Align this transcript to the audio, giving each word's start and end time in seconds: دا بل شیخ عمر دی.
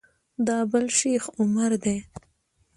دا 0.47 0.57
بل 0.71 0.85
شیخ 0.99 1.23
عمر 1.39 1.71
دی. 1.83 1.97